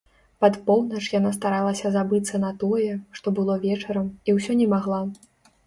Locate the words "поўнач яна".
0.69-1.33